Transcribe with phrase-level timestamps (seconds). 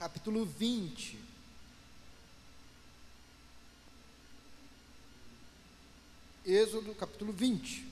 [0.00, 1.18] capítulo 20.
[6.46, 7.86] Êxodo, capítulo 20.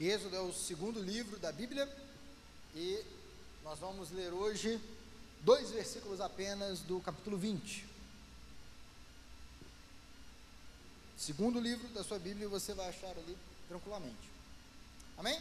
[0.00, 1.86] Êxodo é o segundo livro da Bíblia
[2.74, 3.04] e
[3.62, 4.80] nós vamos ler hoje
[5.42, 7.86] dois versículos apenas do capítulo 20.
[11.16, 13.36] Segundo livro da sua Bíblia, você vai achar ali
[13.68, 14.30] tranquilamente.
[15.16, 15.40] Amém?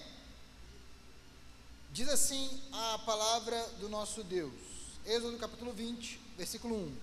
[1.92, 4.54] Diz assim a palavra do nosso Deus.
[5.05, 6.98] Êxodo capítulo 20, versículo 1.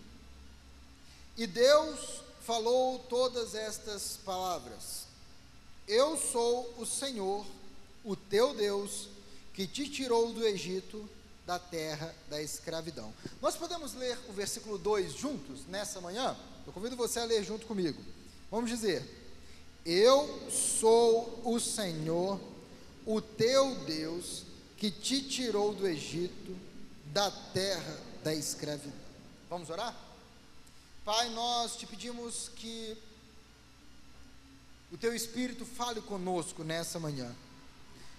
[1.37, 5.07] E Deus falou todas estas palavras:
[5.87, 7.47] Eu sou o Senhor,
[8.05, 9.09] o teu Deus,
[9.55, 11.09] que te tirou do Egito,
[11.53, 13.13] da terra da escravidão.
[13.41, 16.35] Nós podemos ler o versículo 2 juntos nessa manhã?
[16.67, 18.01] Eu convido você a ler junto comigo.
[18.51, 19.05] Vamos dizer:
[19.85, 22.41] Eu sou o Senhor,
[23.05, 24.45] o teu Deus,
[24.79, 26.57] que te tirou do Egito,
[27.07, 28.93] da terra da escravidão.
[29.51, 29.95] Vamos orar?
[31.05, 32.97] Pai, nós te pedimos que
[34.91, 37.35] o teu Espírito fale conosco nessa manhã.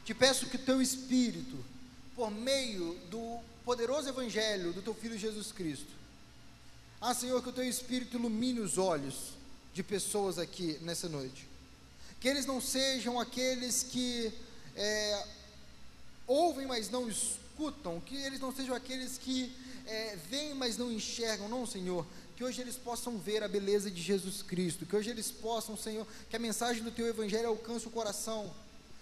[0.05, 1.57] Te peço que o teu Espírito,
[2.15, 5.91] por meio do poderoso Evangelho do teu Filho Jesus Cristo,
[7.05, 9.33] ah, Senhor, que o teu Espírito ilumine os olhos
[9.73, 11.45] de pessoas aqui nessa noite.
[12.21, 14.31] Que eles não sejam aqueles que
[14.73, 15.27] é,
[16.25, 17.99] ouvem, mas não escutam.
[17.99, 19.51] Que eles não sejam aqueles que
[19.85, 21.49] é, veem, mas não enxergam.
[21.49, 22.05] Não, Senhor.
[22.37, 24.85] Que hoje eles possam ver a beleza de Jesus Cristo.
[24.85, 28.49] Que hoje eles possam, Senhor, que a mensagem do Teu Evangelho alcance o coração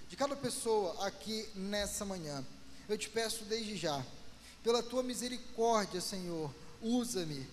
[0.09, 2.43] de cada pessoa aqui nessa manhã.
[2.91, 4.05] Eu te peço desde já,
[4.61, 7.47] pela Tua misericórdia, Senhor, usa-me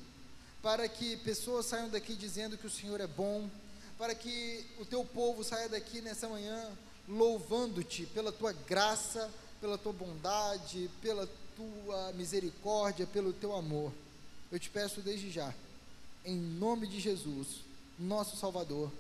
[0.61, 3.49] para que pessoas saiam daqui dizendo que o Senhor é bom,
[3.97, 6.69] para que o teu povo saia daqui nessa manhã
[7.07, 13.93] louvando-te pela tua graça, pela tua bondade, pela tua misericórdia, pelo teu amor.
[14.51, 15.55] Eu te peço desde já,
[16.25, 17.61] em nome de Jesus,
[17.97, 18.91] nosso Salvador.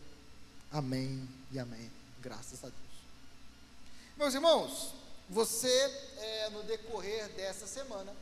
[0.70, 1.90] Amém e amém.
[2.22, 2.78] Graças a Deus.
[4.16, 4.94] Meus irmãos,
[5.28, 5.68] você,
[6.16, 8.14] é, no decorrer dessa semana,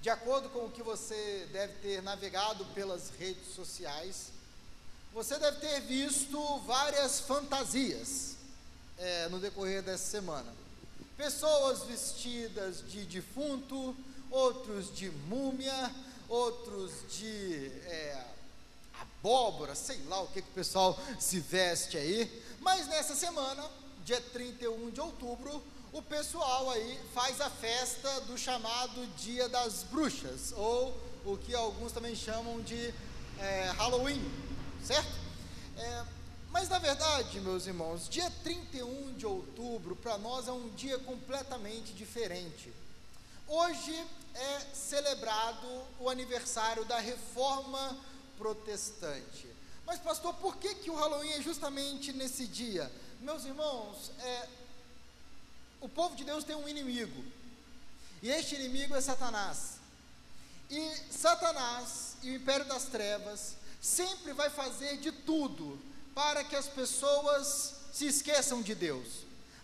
[0.00, 4.32] de acordo com o que você deve ter navegado pelas redes sociais,
[5.12, 8.36] você deve ter visto várias fantasias
[8.98, 10.52] é, no decorrer dessa semana.
[11.16, 13.94] Pessoas vestidas de defunto,
[14.30, 15.94] outros de múmia,
[16.28, 18.24] outros de é,
[18.98, 22.42] abóbora, sei lá o que, que o pessoal se veste aí.
[22.60, 23.68] Mas nessa semana,
[24.04, 30.52] dia 31 de outubro, o pessoal aí faz a festa do chamado Dia das Bruxas,
[30.56, 32.94] ou o que alguns também chamam de
[33.38, 34.22] é, Halloween,
[34.82, 35.12] certo?
[35.76, 36.04] É,
[36.50, 41.92] mas na verdade, meus irmãos, dia 31 de outubro para nós é um dia completamente
[41.92, 42.72] diferente.
[43.46, 43.94] Hoje
[44.34, 45.66] é celebrado
[46.00, 47.98] o aniversário da Reforma
[48.38, 49.46] Protestante.
[49.84, 52.90] Mas, pastor, por que, que o Halloween é justamente nesse dia?
[53.20, 54.48] Meus irmãos, é,
[55.82, 57.24] o povo de Deus tem um inimigo.
[58.22, 59.74] E este inimigo é Satanás.
[60.70, 65.78] E Satanás e o império das trevas sempre vai fazer de tudo
[66.14, 69.08] para que as pessoas se esqueçam de Deus,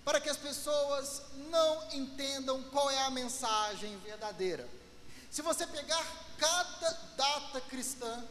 [0.04, 4.68] para que as pessoas não entendam qual é a mensagem verdadeira.
[5.30, 6.04] Se você pegar
[6.36, 8.24] cada data cristã,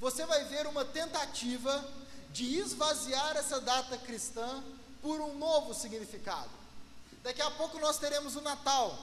[0.00, 1.88] você vai ver uma tentativa
[2.32, 4.62] de esvaziar essa data cristã
[5.00, 6.57] por um novo significado.
[7.28, 8.98] Daqui a pouco nós teremos o Natal.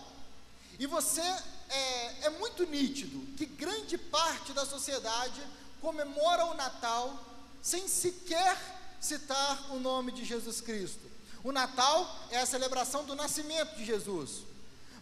[0.80, 5.40] E você é, é muito nítido que grande parte da sociedade
[5.80, 7.24] comemora o Natal
[7.62, 8.58] sem sequer
[9.00, 11.08] citar o nome de Jesus Cristo.
[11.44, 14.42] O Natal é a celebração do nascimento de Jesus.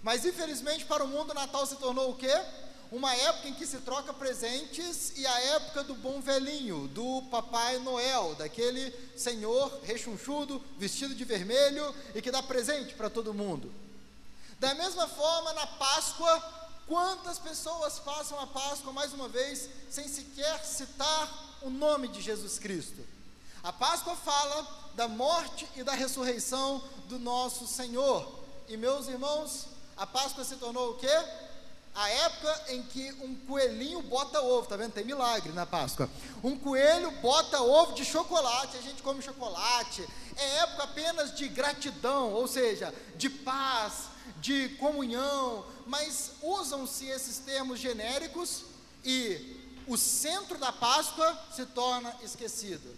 [0.01, 2.33] Mas infelizmente para o mundo o Natal se tornou o quê?
[2.93, 7.79] Uma época em que se troca presentes e a época do bom velhinho, do Papai
[7.79, 13.73] Noel, daquele senhor rechonchudo, vestido de vermelho e que dá presente para todo mundo.
[14.59, 16.39] Da mesma forma, na Páscoa,
[16.85, 22.59] quantas pessoas passam a Páscoa, mais uma vez, sem sequer citar o nome de Jesus
[22.59, 23.03] Cristo?
[23.63, 28.39] A Páscoa fala da morte e da ressurreição do nosso Senhor.
[28.67, 29.65] E meus irmãos,
[29.97, 31.07] a Páscoa se tornou o quê?
[31.95, 34.93] A época em que um coelhinho bota ovo, tá vendo?
[34.93, 36.09] Tem milagre na Páscoa.
[36.43, 40.07] Um coelho bota ovo de chocolate, a gente come chocolate.
[40.35, 44.05] É época apenas de gratidão, ou seja, de paz,
[44.41, 48.63] de comunhão, mas usam-se esses termos genéricos
[49.03, 52.89] e o centro da Páscoa se torna esquecido.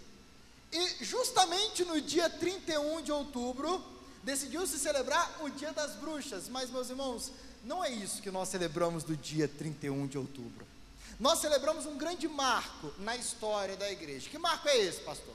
[0.72, 3.84] E justamente no dia 31 de outubro,
[4.24, 7.32] decidiu-se celebrar o Dia das Bruxas, mas meus irmãos,
[7.66, 10.66] não é isso que nós celebramos do dia 31 de outubro.
[11.20, 14.30] Nós celebramos um grande marco na história da igreja.
[14.30, 15.34] Que marco é esse, pastor?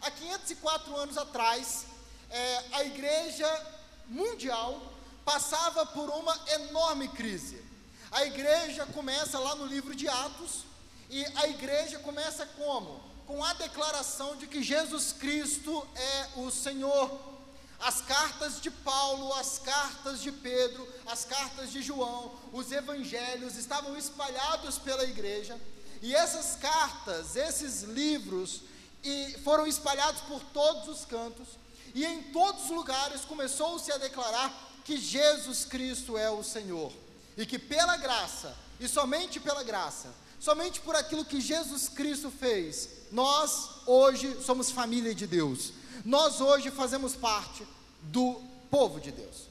[0.00, 1.84] Há 504 anos atrás,
[2.30, 3.66] é, a igreja
[4.08, 4.80] mundial
[5.24, 7.62] passava por uma enorme crise.
[8.10, 10.64] A igreja começa lá no livro de Atos,
[11.10, 13.00] e a igreja começa como?
[13.26, 17.35] Com a declaração de que Jesus Cristo é o Senhor.
[17.78, 23.96] As cartas de Paulo, as cartas de Pedro, as cartas de João, os evangelhos estavam
[23.96, 25.60] espalhados pela igreja,
[26.02, 28.62] e essas cartas, esses livros,
[29.02, 31.48] e foram espalhados por todos os cantos,
[31.94, 34.52] e em todos os lugares começou-se a declarar
[34.84, 36.92] que Jesus Cristo é o Senhor,
[37.36, 42.88] e que pela graça, e somente pela graça, somente por aquilo que Jesus Cristo fez,
[43.12, 45.72] nós hoje somos família de Deus.
[46.04, 47.66] Nós hoje fazemos parte
[48.02, 48.40] do
[48.70, 49.48] povo de Deus.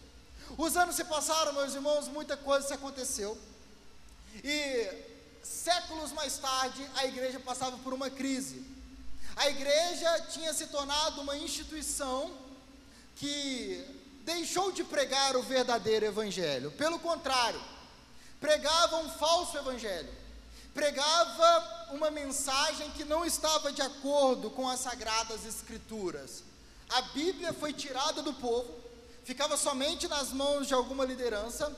[0.58, 3.38] Os anos se passaram, meus irmãos, muita coisa se aconteceu.
[4.44, 4.90] E
[5.44, 8.66] séculos mais tarde, a igreja passava por uma crise.
[9.36, 12.32] A igreja tinha se tornado uma instituição
[13.16, 13.84] que
[14.24, 16.72] deixou de pregar o verdadeiro evangelho.
[16.72, 17.62] Pelo contrário,
[18.40, 20.25] pregava um falso evangelho.
[20.76, 26.44] Pregava uma mensagem que não estava de acordo com as sagradas escrituras.
[26.90, 28.70] A Bíblia foi tirada do povo,
[29.24, 31.74] ficava somente nas mãos de alguma liderança,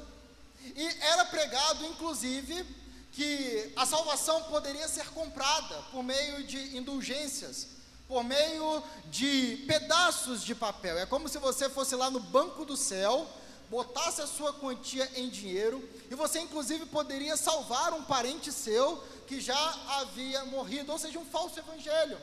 [0.75, 2.65] e era pregado, inclusive,
[3.13, 7.67] que a salvação poderia ser comprada por meio de indulgências,
[8.07, 10.97] por meio de pedaços de papel.
[10.97, 13.29] É como se você fosse lá no banco do céu,
[13.69, 19.41] botasse a sua quantia em dinheiro, e você, inclusive, poderia salvar um parente seu que
[19.41, 19.57] já
[19.99, 22.17] havia morrido, ou seja, um falso evangelho.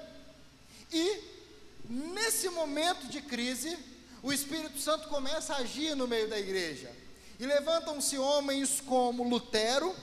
[0.91, 1.35] E
[1.88, 3.76] Nesse momento de crise,
[4.23, 6.91] o Espírito Santo começa a agir no meio da igreja.
[7.38, 9.94] E levantam-se homens como Lutero,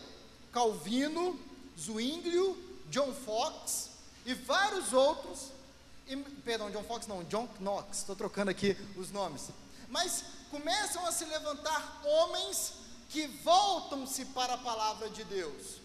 [0.52, 1.40] Calvino,
[1.80, 2.56] Zwinglio,
[2.90, 3.90] John Fox
[4.26, 5.48] e vários outros.
[6.08, 9.50] E, perdão, John Fox não, John Knox, estou trocando aqui os nomes.
[9.90, 12.74] Mas começam a se levantar homens
[13.10, 15.82] que voltam-se para a palavra de Deus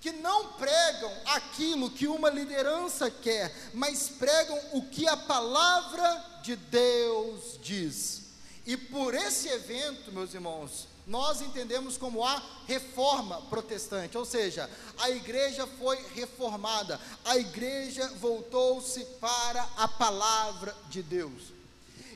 [0.00, 6.54] que não pregam aquilo que uma liderança quer, mas pregam o que a palavra de
[6.54, 8.22] Deus diz.
[8.64, 15.10] E por esse evento, meus irmãos, nós entendemos como a reforma protestante, ou seja, a
[15.10, 21.57] igreja foi reformada, a igreja voltou-se para a palavra de Deus.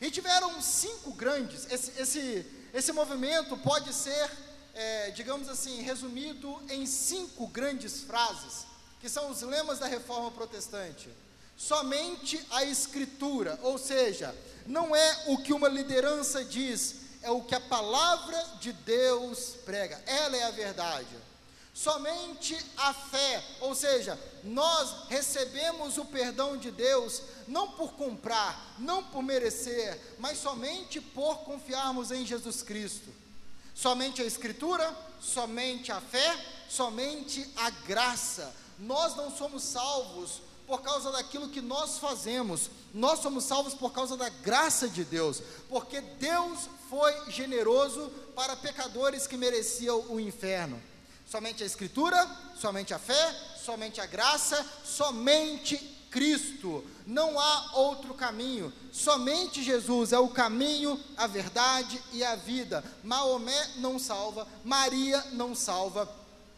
[0.03, 4.31] E tiveram cinco grandes, esse, esse, esse movimento pode ser
[4.75, 8.67] é, digamos assim, resumido em cinco grandes frases,
[9.01, 11.11] que são os lemas da reforma protestante.
[11.57, 14.35] Somente a Escritura, ou seja,
[14.67, 20.03] não é o que uma liderança diz, é o que a palavra de Deus prega,
[20.07, 21.22] ela é a verdade.
[21.75, 29.03] Somente a fé, ou seja, nós recebemos o perdão de Deus não por comprar, não
[29.03, 33.09] por merecer, mas somente por confiarmos em Jesus Cristo.
[33.75, 36.39] Somente a Escritura, somente a fé,
[36.69, 38.55] somente a graça.
[38.79, 44.17] Nós não somos salvos por causa daquilo que nós fazemos, nós somos salvos por causa
[44.17, 50.92] da graça de Deus, porque Deus foi generoso para pecadores que mereciam o inferno.
[51.27, 52.29] Somente a Escritura,
[52.61, 55.77] somente a fé, somente a graça, somente
[56.11, 56.85] Cristo.
[57.07, 58.73] Não há outro caminho.
[58.93, 62.85] Somente Jesus é o caminho, a verdade e a vida.
[63.03, 66.09] Maomé não salva, Maria não salva,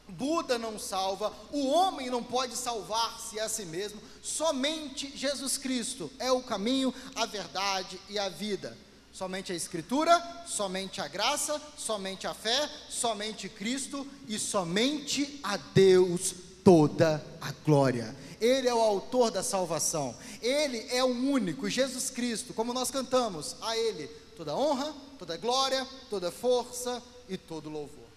[0.07, 4.01] Buda não salva, o homem não pode salvar-se a si mesmo.
[4.23, 8.77] Somente Jesus Cristo é o caminho, a verdade e a vida.
[9.15, 16.35] Somente a Escritura, somente a graça, somente a fé, somente Cristo e somente a Deus
[16.65, 18.13] toda a glória.
[18.41, 20.17] Ele é o autor da salvação.
[20.43, 25.87] Ele é o único, Jesus Cristo, como nós cantamos, a Ele toda honra, toda glória,
[26.11, 28.09] toda força e todo louvor.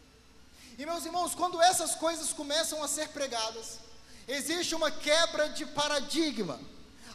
[0.79, 3.77] E meus irmãos, quando essas coisas começam a ser pregadas,
[4.27, 6.59] existe uma quebra de paradigma.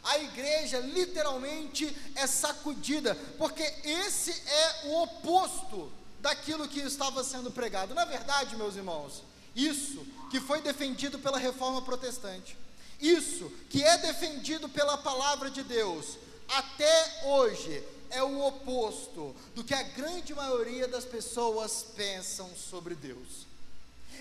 [0.02, 7.94] A igreja literalmente é sacudida, porque esse é o oposto daquilo que estava sendo pregado.
[7.94, 9.22] Na verdade, meus irmãos,
[9.54, 12.56] isso que foi defendido pela reforma protestante
[13.02, 16.16] isso que é defendido pela palavra de Deus
[16.48, 23.46] até hoje é o oposto do que a grande maioria das pessoas pensam sobre Deus.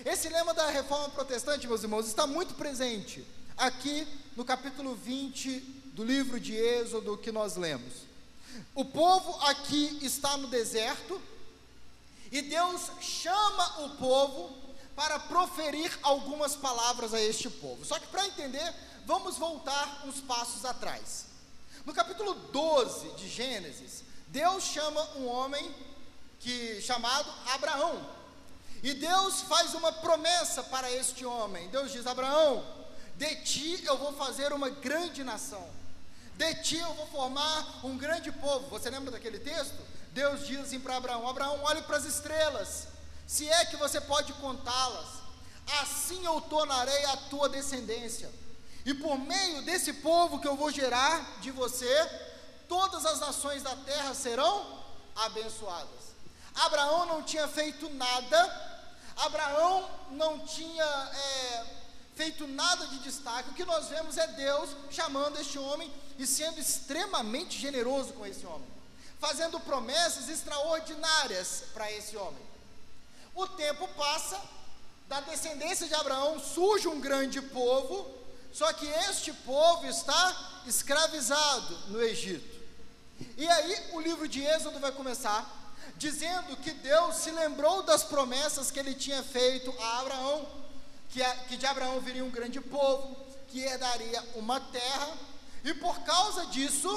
[0.04, 3.24] Esse lema da reforma protestante, meus irmãos, está muito presente
[3.56, 4.06] aqui
[4.36, 5.60] no capítulo 20
[5.92, 7.92] do livro de Êxodo que nós lemos.
[8.74, 11.20] O povo aqui está no deserto
[12.30, 14.56] e Deus chama o povo
[14.96, 17.84] para proferir algumas palavras a este povo.
[17.84, 18.74] Só que para entender,
[19.06, 21.26] vamos voltar uns passos atrás.
[21.84, 25.74] No capítulo 12 de Gênesis, Deus chama um homem
[26.40, 28.22] que chamado Abraão.
[28.82, 31.68] E Deus faz uma promessa para este homem.
[31.68, 32.64] Deus diz: Abraão,
[33.16, 35.68] de ti eu vou fazer uma grande nação.
[36.34, 38.68] De ti eu vou formar um grande povo.
[38.68, 39.78] Você lembra daquele texto?
[40.12, 42.88] Deus diz assim para Abraão: Abraão, olhe para as estrelas,
[43.26, 45.22] se é que você pode contá-las.
[45.80, 48.30] Assim eu tornarei a tua descendência.
[48.84, 52.10] E por meio desse povo que eu vou gerar de você,
[52.68, 54.82] todas as nações da terra serão
[55.14, 56.12] abençoadas.
[56.54, 58.82] Abraão não tinha feito nada,
[59.16, 61.64] Abraão não tinha é,
[62.14, 63.50] feito nada de destaque.
[63.50, 68.44] O que nós vemos é Deus chamando este homem e sendo extremamente generoso com esse
[68.46, 68.68] homem,
[69.18, 72.42] fazendo promessas extraordinárias para esse homem.
[73.34, 74.40] O tempo passa,
[75.08, 78.10] da descendência de Abraão surge um grande povo,
[78.52, 82.60] só que este povo está escravizado no Egito.
[83.36, 85.60] E aí o livro de Êxodo vai começar
[85.96, 90.48] dizendo que Deus se lembrou das promessas que ele tinha feito a Abraão,
[91.12, 93.16] que, a, que de Abraão viria um grande povo,
[93.48, 95.14] que herdaria uma terra,
[95.64, 96.88] e por causa disso,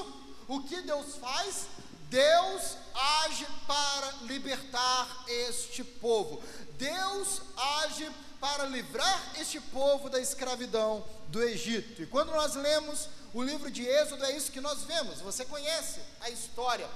[0.48, 1.68] o que Deus faz?
[2.10, 6.42] Deus age para libertar este povo.
[6.78, 7.42] Deus
[7.84, 12.02] age para livrar este povo da escravidão do Egito.
[12.02, 15.20] E quando nós lemos o livro de Êxodo, é isso que nós vemos.
[15.22, 16.88] Você conhece a história.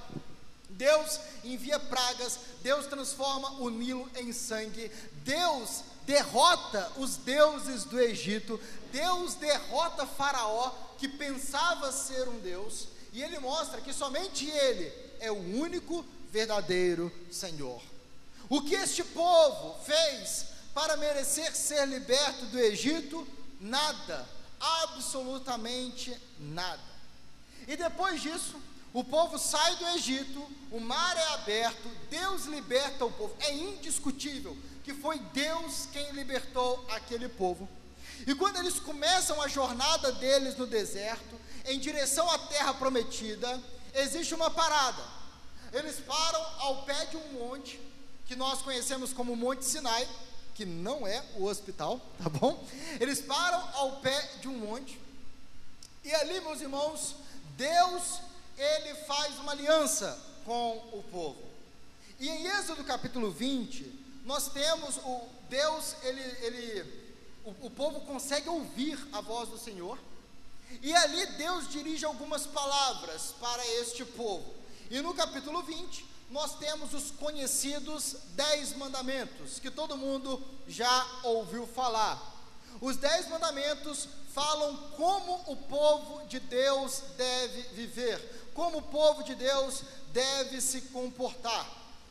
[0.70, 4.90] Deus envia pragas, Deus transforma o Nilo em sangue,
[5.24, 8.60] Deus derrota os deuses do Egito,
[8.92, 15.32] Deus derrota Faraó, que pensava ser um Deus, e ele mostra que somente ele é
[15.32, 17.80] o único verdadeiro Senhor.
[18.50, 23.28] O que este povo fez para merecer ser liberto do Egito?
[23.62, 24.28] Nada,
[24.60, 26.82] absolutamente nada.
[27.68, 28.60] E depois disso,
[28.94, 33.36] o povo sai do Egito, o mar é aberto, Deus liberta o povo.
[33.40, 37.70] É indiscutível que foi Deus quem libertou aquele povo.
[38.26, 43.62] E quando eles começam a jornada deles no deserto, em direção à terra prometida,
[43.94, 45.02] existe uma parada.
[45.72, 47.80] Eles param ao pé de um monte
[48.26, 50.08] que nós conhecemos como Monte Sinai,
[50.54, 52.64] que não é o hospital, tá bom?
[53.00, 55.00] Eles param ao pé de um monte.
[56.04, 57.16] E ali, meus irmãos,
[57.56, 58.22] Deus,
[58.60, 61.42] ele faz uma aliança com o povo.
[62.20, 67.10] E em Êxodo capítulo 20, nós temos o Deus, ele, ele
[67.46, 69.98] o, o povo consegue ouvir a voz do Senhor.
[70.82, 74.54] E ali Deus dirige algumas palavras para este povo.
[74.92, 81.66] E no capítulo 20, nós temos os conhecidos dez mandamentos, que todo mundo já ouviu
[81.66, 82.38] falar.
[82.82, 89.36] Os dez mandamentos falam como o povo de Deus deve viver, como o povo de
[89.36, 91.66] Deus deve se comportar.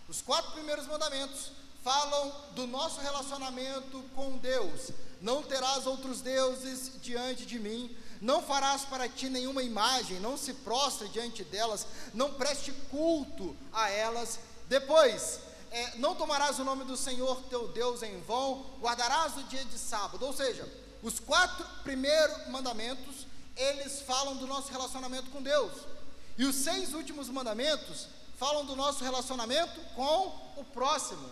[0.09, 1.53] Os quatro primeiros mandamentos
[1.85, 4.91] falam do nosso relacionamento com Deus.
[5.21, 10.55] Não terás outros deuses diante de mim não farás para ti nenhuma imagem, não se
[10.55, 14.41] prostre diante delas, não preste culto a elas.
[14.69, 15.41] Depois,
[15.71, 19.79] é, não tomarás o nome do Senhor teu Deus em vão, guardarás o dia de
[19.79, 20.25] sábado.
[20.25, 20.67] Ou seja,
[21.03, 25.98] os quatro primeiros mandamentos, eles falam do nosso relacionamento com Deus.
[26.39, 28.07] E os seis últimos mandamentos
[28.39, 31.29] falam do nosso relacionamento com o próximo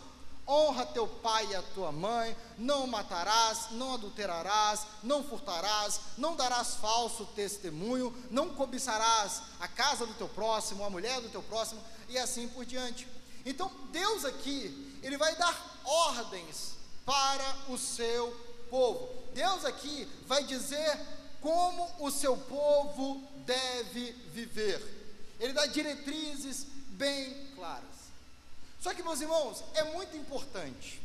[0.49, 6.75] honra teu pai e a tua mãe, não matarás, não adulterarás, não furtarás, não darás
[6.77, 12.17] falso testemunho, não cobiçarás a casa do teu próximo, a mulher do teu próximo, e
[12.17, 13.09] assim por diante.
[13.45, 18.31] Então, Deus aqui, Ele vai dar ordens para o seu
[18.71, 19.09] povo.
[19.35, 20.99] Deus aqui vai dizer
[21.47, 24.83] como o seu povo deve viver.
[25.39, 27.85] Ele dá diretrizes bem claras.
[28.81, 31.01] Só que, meus irmãos, é muito importante,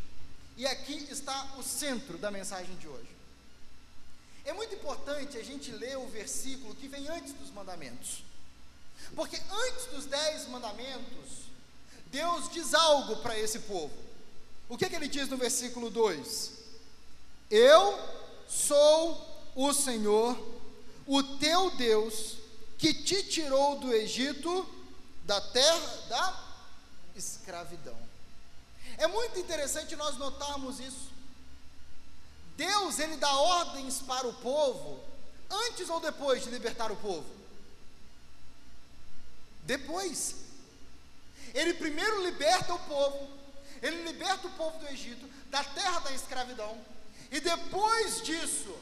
[0.58, 3.16] e aqui está o centro da mensagem de hoje.
[4.44, 8.24] É muito importante a gente ler o versículo que vem antes dos mandamentos,
[9.16, 11.46] porque antes dos dez mandamentos,
[12.08, 13.94] Deus diz algo para esse povo.
[14.68, 16.52] O que, que ele diz no versículo 2?
[17.52, 18.00] Eu
[18.48, 20.38] sou o Senhor,
[21.06, 22.38] o teu Deus,
[22.78, 24.68] que te tirou do Egito
[25.26, 26.44] da terra da
[27.16, 27.98] escravidão.
[28.98, 31.10] É muito interessante nós notarmos isso.
[32.58, 35.00] Deus, ele dá ordens para o povo
[35.50, 37.26] antes ou depois de libertar o povo?
[39.64, 40.36] Depois.
[41.54, 43.28] Ele primeiro liberta o povo,
[43.82, 46.80] ele liberta o povo do Egito, da terra da escravidão,
[47.30, 48.74] e depois disso,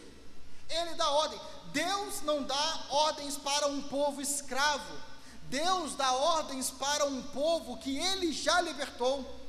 [0.70, 1.40] ele dá ordem.
[1.72, 4.94] Deus não dá ordens para um povo escravo,
[5.44, 9.40] Deus dá ordens para um povo que ele já libertou.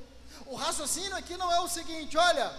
[0.46, 2.52] O raciocínio aqui não é o seguinte: olha,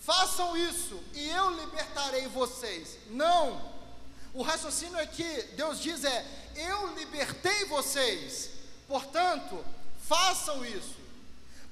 [0.00, 2.98] façam isso e eu libertarei vocês.
[3.08, 3.72] Não.
[4.32, 6.26] O raciocínio aqui, Deus diz é:
[6.56, 8.50] eu libertei vocês,
[8.88, 9.64] portanto,
[10.06, 10.96] façam isso.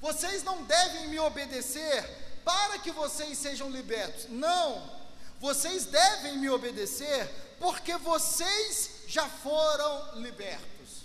[0.00, 4.26] Vocês não devem me obedecer para que vocês sejam libertos.
[4.28, 5.01] Não.
[5.42, 11.02] Vocês devem me obedecer porque vocês já foram libertos.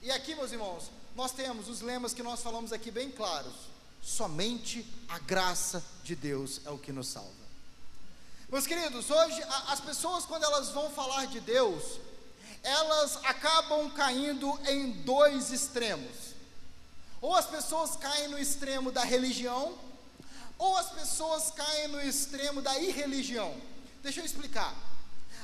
[0.00, 0.84] E aqui, meus irmãos,
[1.16, 3.52] nós temos os lemas que nós falamos aqui bem claros.
[4.00, 7.32] Somente a graça de Deus é o que nos salva.
[8.48, 11.98] Meus queridos, hoje a, as pessoas, quando elas vão falar de Deus,
[12.62, 16.30] elas acabam caindo em dois extremos.
[17.20, 19.76] Ou as pessoas caem no extremo da religião,
[20.56, 23.69] ou as pessoas caem no extremo da irreligião.
[24.02, 24.74] Deixa eu explicar.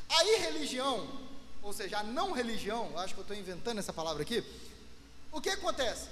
[0.08, 1.26] A irreligião
[1.66, 4.40] ou seja, a não religião, acho que eu estou inventando essa palavra aqui,
[5.32, 6.08] o que acontece?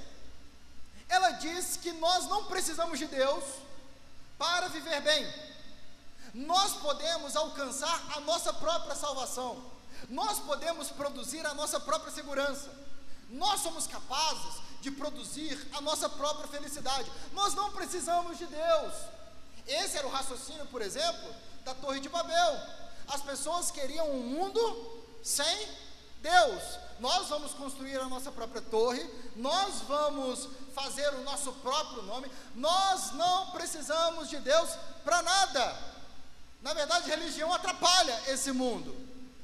[1.08, 3.44] Ela diz que nós não precisamos de Deus
[4.36, 5.32] para viver bem.
[6.34, 9.64] Nós podemos alcançar a nossa própria salvação.
[10.08, 12.68] Nós podemos produzir a nossa própria segurança.
[13.30, 17.08] Nós somos capazes de produzir a nossa própria felicidade.
[17.32, 18.92] Nós não precisamos de Deus.
[19.68, 21.32] Esse era o raciocínio, por exemplo,
[21.64, 22.60] da Torre de Babel.
[23.08, 25.68] As pessoas queriam um mundo sem
[26.20, 26.62] Deus.
[27.00, 29.04] Nós vamos construir a nossa própria torre,
[29.34, 34.70] nós vamos fazer o nosso próprio nome, nós não precisamos de Deus
[35.04, 35.76] para nada.
[36.62, 38.96] Na verdade, religião atrapalha esse mundo.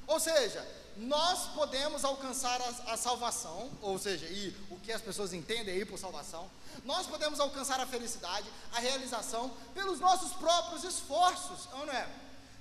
[0.06, 5.32] Ou seja, nós podemos alcançar a, a, salvação, ou seja, e o que as pessoas
[5.32, 6.50] entendem aí por salvação,
[6.84, 12.08] nós podemos alcançar a felicidade, a realização, pelos nossos próprios esforços, não é?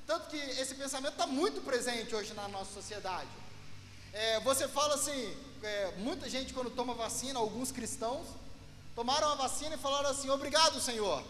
[0.08, 3.30] Tanto que esse pensamento está muito presente hoje na nossa sociedade.
[4.12, 8.28] É, você fala assim, é, muita gente quando toma vacina, alguns cristãos,
[8.96, 11.24] tomaram a vacina e falaram assim, obrigado Senhor.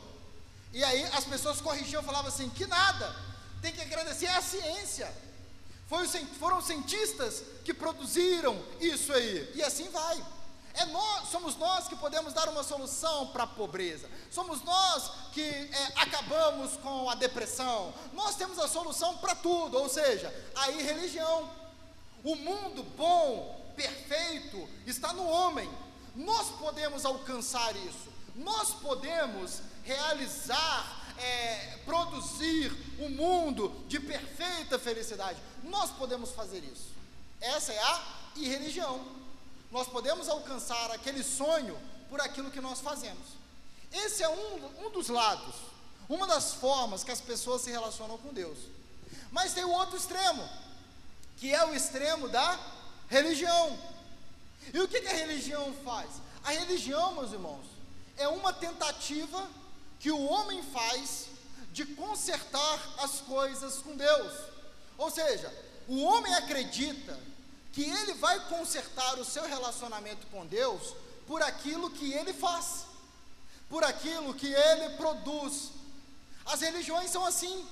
[0.72, 3.16] E aí as pessoas corrigiam, falavam assim, que nada,
[3.62, 5.12] tem que agradecer a ciência.
[6.40, 9.52] Foram cientistas que produziram isso aí.
[9.56, 10.24] E assim vai.
[10.76, 14.08] É nós, somos nós que podemos dar uma solução para a pobreza.
[14.32, 17.94] Somos nós que é, acabamos com a depressão.
[18.14, 21.50] Nós temos a solução para tudo, ou seja, aí religião.
[22.24, 25.70] O mundo bom, perfeito, está no homem.
[26.16, 28.10] Nós podemos alcançar isso.
[28.36, 35.40] Nós podemos realizar, é, produzir um mundo de perfeita felicidade.
[35.64, 36.90] Nós podemos fazer isso.
[37.42, 38.04] Essa é a
[38.36, 39.06] irreligião.
[39.72, 41.78] Nós podemos alcançar aquele sonho
[42.10, 43.40] por aquilo que nós fazemos.
[43.92, 45.56] Esse é um, um dos lados,
[46.08, 48.58] uma das formas que as pessoas se relacionam com Deus.
[49.32, 50.48] Mas tem o outro extremo,
[51.38, 52.60] que é o extremo da
[53.08, 53.78] religião.
[54.74, 56.10] E o que, que a religião faz?
[56.44, 57.66] A religião, meus irmãos,
[58.18, 59.48] é uma tentativa
[60.00, 61.28] que o homem faz
[61.72, 64.34] de consertar as coisas com Deus.
[64.98, 65.54] Ou seja,
[65.88, 67.20] o homem acredita
[67.74, 70.96] que ele vai consertar o seu relacionamento com Deus
[71.28, 72.86] por aquilo que ele faz,
[73.70, 75.70] por aquilo que ele produz.
[76.46, 77.68] As religiões são assim,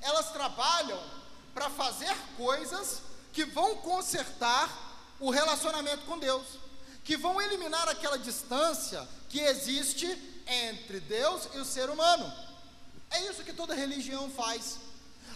[0.00, 1.02] elas trabalham
[1.52, 4.68] para fazer coisas que vão consertar
[5.18, 6.46] o relacionamento com Deus,
[7.02, 10.06] que vão eliminar aquela distância que existe
[10.46, 12.32] entre Deus e o ser humano.
[13.10, 14.78] É isso que toda religião faz.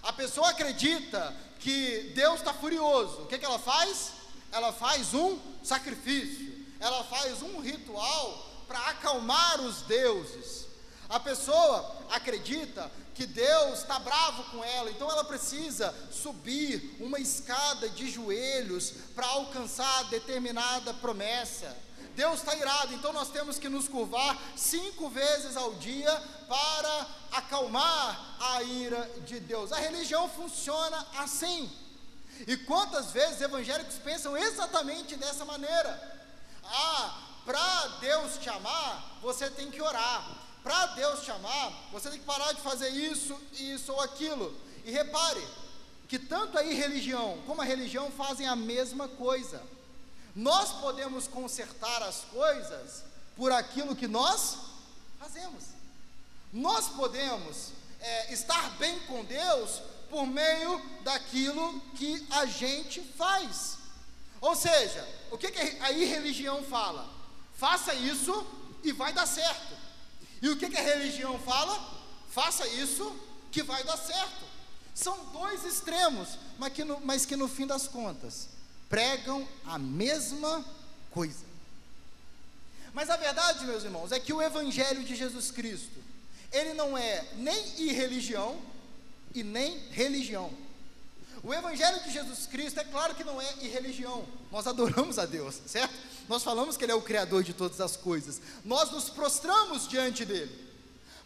[0.02, 4.12] A pessoa acredita que Deus está furioso, o que, que ela faz?
[4.52, 10.66] Ela faz um sacrifício, ela faz um ritual para acalmar os deuses.
[11.08, 17.88] A pessoa acredita que Deus está bravo com ela, então ela precisa subir uma escada
[17.88, 21.76] de joelhos para alcançar determinada promessa.
[22.18, 26.12] Deus está irado, então nós temos que nos curvar cinco vezes ao dia
[26.48, 29.70] para acalmar a ira de Deus.
[29.70, 31.70] A religião funciona assim.
[32.44, 36.18] E quantas vezes evangélicos pensam exatamente dessa maneira?
[36.64, 40.28] Ah, para Deus te amar, você tem que orar.
[40.64, 44.52] Para Deus te amar, você tem que parar de fazer isso, isso ou aquilo.
[44.84, 45.46] E repare
[46.08, 49.62] que tanto a religião como a religião fazem a mesma coisa.
[50.38, 53.02] Nós podemos consertar as coisas
[53.36, 54.56] por aquilo que nós
[55.18, 55.64] fazemos.
[56.52, 63.78] Nós podemos é, estar bem com Deus por meio daquilo que a gente faz.
[64.40, 67.12] Ou seja, o que, que a irreligião fala?
[67.56, 68.46] Faça isso
[68.84, 69.76] e vai dar certo.
[70.40, 71.76] E o que, que a religião fala?
[72.30, 73.12] Faça isso
[73.50, 74.44] que vai dar certo.
[74.94, 78.56] São dois extremos, mas que no, mas que no fim das contas
[78.88, 80.64] pregam a mesma
[81.10, 81.44] coisa.
[82.92, 86.02] Mas a verdade, meus irmãos, é que o Evangelho de Jesus Cristo,
[86.52, 88.60] ele não é nem irreligião
[89.34, 90.50] e nem religião.
[91.42, 94.26] O Evangelho de Jesus Cristo é claro que não é irreligião.
[94.50, 95.94] Nós adoramos a Deus, certo?
[96.28, 98.40] Nós falamos que Ele é o Criador de todas as coisas.
[98.64, 100.66] Nós nos prostramos diante dele.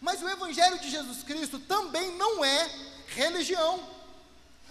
[0.00, 2.70] Mas o Evangelho de Jesus Cristo também não é
[3.06, 3.82] religião.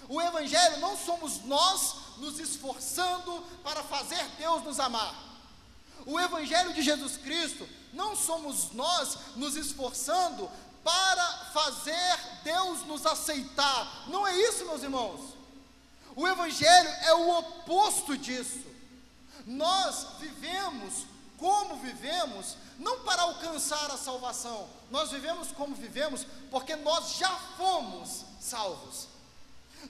[0.08, 5.13] O Evangelho não somos nós nos esforçando para fazer Deus nos amar.
[6.06, 10.50] O Evangelho de Jesus Cristo não somos nós nos esforçando
[10.84, 14.06] para fazer Deus nos aceitar.
[14.08, 15.21] Não é isso, meus irmãos.
[16.15, 18.65] O Evangelho é o oposto disso.
[19.45, 21.06] Nós vivemos
[21.38, 28.26] como vivemos, não para alcançar a salvação, nós vivemos como vivemos porque nós já fomos
[28.39, 29.08] salvos.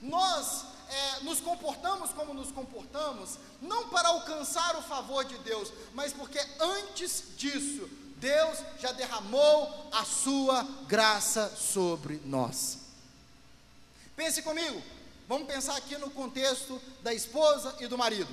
[0.00, 6.12] Nós é, nos comportamos como nos comportamos, não para alcançar o favor de Deus, mas
[6.12, 12.78] porque antes disso Deus já derramou a sua graça sobre nós.
[14.14, 14.82] Pense comigo,
[15.26, 18.32] vamos pensar aqui no contexto da esposa e do marido.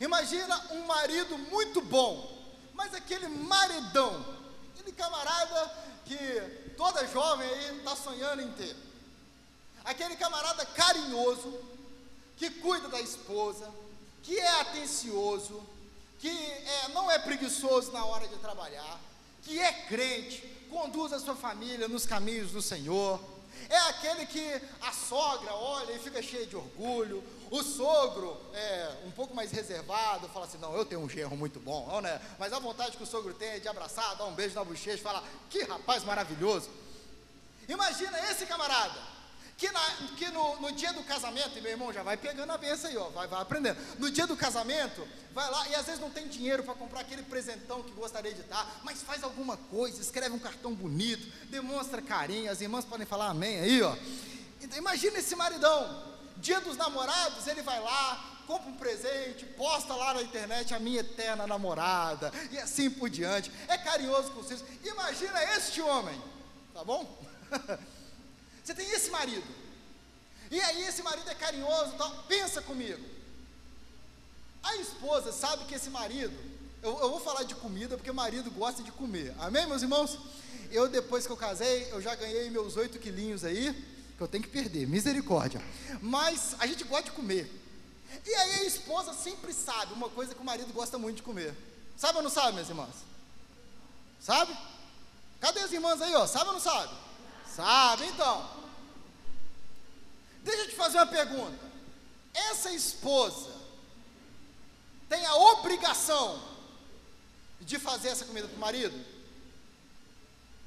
[0.00, 2.38] Imagina um marido muito bom,
[2.74, 4.24] mas aquele maridão,
[4.74, 5.72] aquele camarada
[6.06, 8.74] que toda jovem aí está sonhando em ter.
[9.84, 11.58] Aquele camarada carinhoso,
[12.36, 13.70] que cuida da esposa,
[14.22, 15.62] que é atencioso,
[16.18, 19.00] que é, não é preguiçoso na hora de trabalhar,
[19.42, 23.20] que é crente, conduz a sua família nos caminhos do Senhor.
[23.68, 29.10] É aquele que a sogra olha e fica cheia de orgulho, o sogro é um
[29.10, 32.20] pouco mais reservado, fala assim: Não, eu tenho um genro muito bom, não, né?
[32.38, 34.96] Mas a vontade que o sogro tem é de abraçar, dar um beijo na bochecha
[34.96, 36.70] e falar: Que rapaz maravilhoso.
[37.68, 39.19] Imagina esse camarada
[39.60, 39.80] que, na,
[40.16, 42.96] que no, no, dia do casamento, e meu irmão já vai pegando a benção aí,
[42.96, 43.78] ó, vai, vai aprendendo.
[43.98, 47.22] No dia do casamento, vai lá e às vezes não tem dinheiro para comprar aquele
[47.24, 52.50] presentão que gostaria de dar, mas faz alguma coisa, escreve um cartão bonito, demonstra carinho,
[52.50, 53.94] as irmãs podem falar amém aí, ó.
[54.62, 56.04] Então, imagina esse maridão,
[56.38, 61.00] dia dos namorados, ele vai lá, compra um presente, posta lá na internet a minha
[61.00, 64.64] eterna namorada, e assim por diante, é carinhoso com filhos.
[64.82, 66.18] Imagina este homem,
[66.72, 67.22] tá bom?
[68.64, 69.46] Você tem esse marido.
[70.50, 72.10] E aí esse marido é carinhoso, tal.
[72.24, 73.02] pensa comigo.
[74.62, 76.36] A esposa sabe que esse marido,
[76.82, 79.34] eu, eu, vou falar de comida porque o marido gosta de comer.
[79.38, 80.18] Amém, meus irmãos?
[80.70, 83.72] Eu depois que eu casei, eu já ganhei meus oito quilinhos aí,
[84.16, 85.62] que eu tenho que perder, misericórdia.
[86.00, 87.50] Mas a gente gosta de comer.
[88.26, 91.54] E aí a esposa sempre sabe uma coisa que o marido gosta muito de comer.
[91.96, 92.94] Sabe ou não sabe, minhas irmãs?
[94.20, 94.56] Sabe?
[95.40, 96.26] Cadê as irmãs aí, ó?
[96.26, 96.92] Sabe ou não sabe?
[97.54, 98.48] Sabe, então.
[100.42, 101.70] Deixa eu te fazer uma pergunta.
[102.32, 103.50] Essa esposa
[105.08, 106.40] tem a obrigação
[107.60, 109.04] de fazer essa comida para o marido?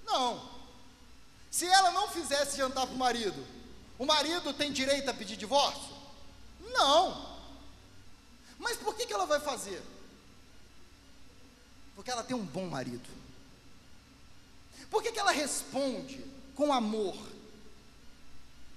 [0.05, 0.49] Não.
[1.49, 3.45] Se ela não fizesse jantar para o marido,
[3.97, 5.93] o marido tem direito a pedir divórcio?
[6.59, 7.33] Não.
[8.59, 9.81] Mas por que, que ela vai fazer?
[11.95, 13.07] Porque ela tem um bom marido.
[14.89, 17.15] Por que, que ela responde com amor?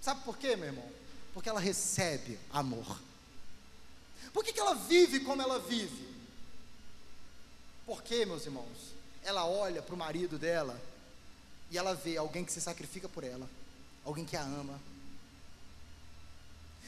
[0.01, 0.89] Sabe por quê, meu irmão?
[1.35, 3.01] Porque ela recebe amor.
[4.33, 6.07] Por que, que ela vive como ela vive?
[7.87, 10.81] Porque, meus irmãos, ela olha para o marido dela
[11.71, 13.49] e ela vê alguém que se sacrifica por ela,
[14.05, 14.81] alguém que a ama.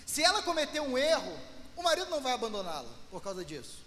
[0.06, 1.38] Se ela cometer um erro,
[1.76, 3.78] o marido não vai abandoná-la por causa disso.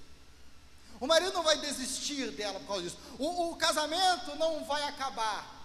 [0.99, 2.97] O marido não vai desistir dela por causa disso.
[3.17, 5.60] O, o casamento não vai acabar.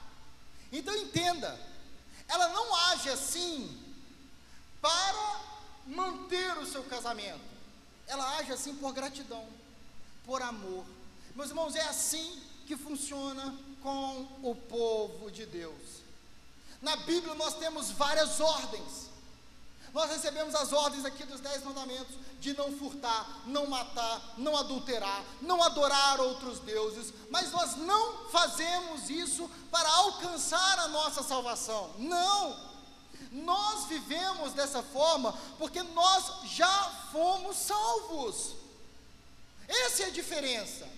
[0.73, 1.59] Então entenda,
[2.29, 3.83] ela não age assim
[4.81, 5.41] para
[5.87, 7.41] manter o seu casamento.
[8.07, 9.47] Ela age assim por gratidão,
[10.25, 10.85] por amor.
[11.35, 16.03] Meus irmãos, é assim que funciona com o povo de Deus.
[16.83, 19.06] Na Bíblia nós temos várias ordens.
[19.93, 25.25] Nós recebemos as ordens aqui dos dez mandamentos de não furtar, não matar, não adulterar,
[25.41, 31.95] não adorar outros deuses, mas nós não fazemos isso para alcançar a nossa salvação.
[31.99, 32.77] Não!
[33.33, 38.55] Nós vivemos dessa forma porque nós já fomos salvos.
[39.69, 40.89] Essa é a diferença.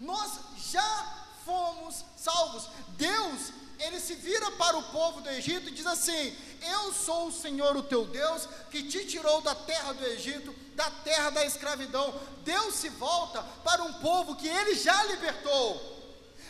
[0.00, 0.32] Nós
[0.70, 2.68] já fomos salvos.
[2.88, 7.32] Deus, ele se vira para o povo do Egito e diz assim: Eu sou o
[7.32, 12.14] Senhor, o teu Deus, que te tirou da terra do Egito, da terra da escravidão.
[12.44, 15.96] Deus se volta para um povo que ele já libertou.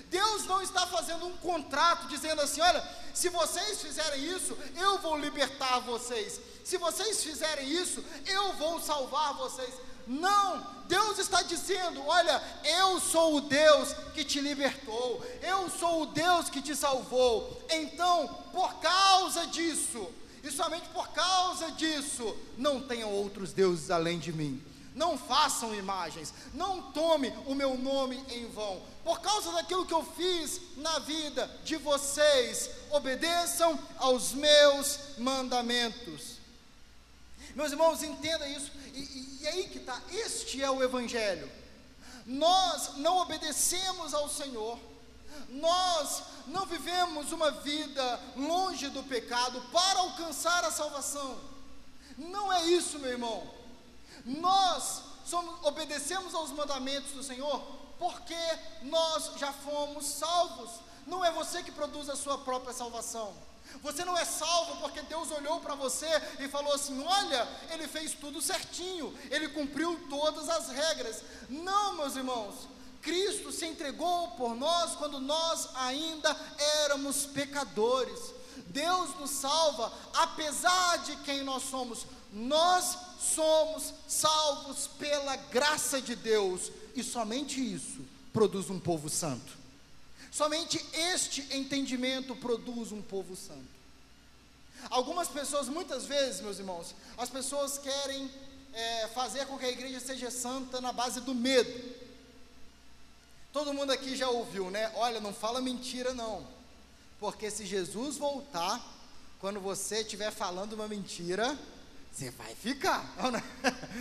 [0.06, 5.16] Deus não está fazendo um contrato dizendo assim: olha, se vocês fizerem isso, eu vou
[5.16, 6.40] libertar vocês.
[6.68, 9.72] Se vocês fizerem isso, eu vou salvar vocês.
[10.06, 16.06] Não, Deus está dizendo: olha, eu sou o Deus que te libertou, eu sou o
[16.06, 17.58] Deus que te salvou.
[17.70, 20.10] Então, por causa disso,
[20.44, 24.62] e somente por causa disso, não tenham outros deuses além de mim.
[24.94, 28.82] Não façam imagens, não tome o meu nome em vão.
[29.02, 36.37] Por causa daquilo que eu fiz na vida de vocês, obedeçam aos meus mandamentos.
[37.54, 38.70] Meus irmãos, entenda isso.
[38.94, 41.50] E, e, e aí que está, este é o Evangelho.
[42.26, 44.78] Nós não obedecemos ao Senhor,
[45.48, 51.38] nós não vivemos uma vida longe do pecado para alcançar a salvação.
[52.18, 53.48] Não é isso, meu irmão.
[54.24, 57.60] Nós somos, obedecemos aos mandamentos do Senhor
[57.98, 58.34] porque
[58.82, 60.70] nós já fomos salvos.
[61.06, 63.34] Não é você que produz a sua própria salvação.
[63.82, 66.08] Você não é salvo porque Deus olhou para você
[66.40, 71.22] e falou assim: olha, ele fez tudo certinho, ele cumpriu todas as regras.
[71.48, 72.68] Não, meus irmãos,
[73.00, 76.36] Cristo se entregou por nós quando nós ainda
[76.84, 78.34] éramos pecadores.
[78.66, 82.06] Deus nos salva apesar de quem nós somos.
[82.32, 89.56] Nós somos salvos pela graça de Deus e somente isso produz um povo santo.
[90.30, 93.78] Somente este entendimento produz um povo santo.
[94.90, 98.30] Algumas pessoas, muitas vezes, meus irmãos, as pessoas querem
[98.72, 101.96] é, fazer com que a igreja seja santa na base do medo.
[103.52, 104.92] Todo mundo aqui já ouviu, né?
[104.94, 106.46] Olha, não fala mentira, não.
[107.18, 108.80] Porque se Jesus voltar,
[109.40, 111.58] quando você estiver falando uma mentira,
[112.12, 113.04] você vai ficar.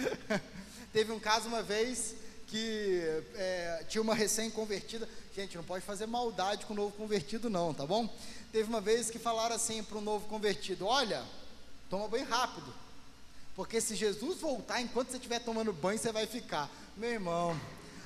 [0.93, 2.15] Teve um caso uma vez
[2.47, 3.01] que
[3.35, 5.07] é, tinha uma recém-convertida.
[5.37, 8.09] Gente, não pode fazer maldade com o novo convertido, não, tá bom?
[8.51, 11.23] Teve uma vez que falaram assim para o novo convertido: Olha,
[11.91, 12.73] toma banho rápido,
[13.55, 16.67] porque se Jesus voltar enquanto você estiver tomando banho, você vai ficar.
[16.95, 17.55] Meu irmão,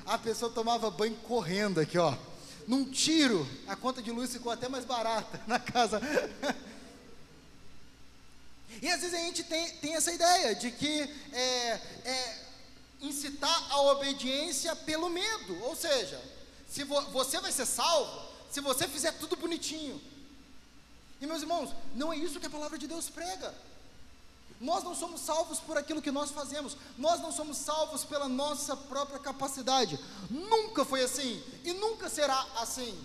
[0.06, 2.17] a pessoa tomava banho correndo aqui, ó.
[2.67, 6.02] Num tiro, a conta de luz ficou até mais barata na casa.
[8.82, 12.39] E às vezes a gente tem, tem essa ideia de que é, é,
[13.00, 16.22] incitar a obediência pelo medo, ou seja,
[16.71, 20.01] se vo, você vai ser salvo se você fizer tudo bonitinho.
[21.19, 23.53] E meus irmãos, não é isso que a palavra de Deus prega.
[24.60, 28.75] Nós não somos salvos por aquilo que nós fazemos, nós não somos salvos pela nossa
[28.75, 29.99] própria capacidade.
[30.29, 32.97] Nunca foi assim e nunca será assim.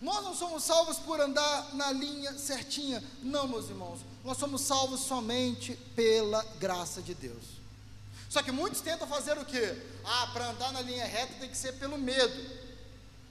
[0.00, 4.00] Nós não somos salvos por andar na linha certinha, não, meus irmãos.
[4.24, 7.57] Nós somos salvos somente pela graça de Deus.
[8.28, 9.76] Só que muitos tentam fazer o quê?
[10.04, 12.68] Ah, para andar na linha reta tem que ser pelo medo.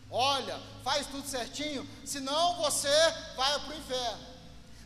[0.10, 2.90] Olha, faz tudo certinho, senão você
[3.36, 4.28] vai para o inferno.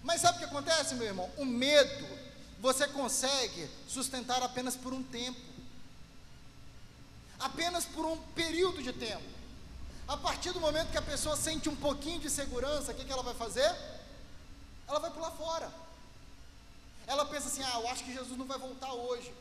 [0.04, 1.30] Mas sabe o que acontece, meu irmão?
[1.38, 2.08] O medo
[2.60, 5.39] você consegue sustentar apenas por um tempo.
[7.39, 9.24] Apenas por um período de tempo.
[10.08, 13.12] A partir do momento que a pessoa sente um pouquinho de segurança, o que, que
[13.12, 13.74] ela vai fazer?
[14.88, 15.71] Ela vai pular fora.
[17.08, 19.34] Ela pensa assim: ah, eu acho que Jesus não vai voltar hoje.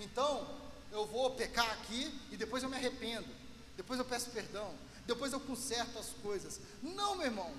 [0.00, 0.46] Então,
[0.90, 3.28] eu vou pecar aqui e depois eu me arrependo.
[3.76, 4.74] Depois eu peço perdão.
[5.06, 6.60] Depois eu conserto as coisas.
[6.82, 7.52] Não, meu irmão.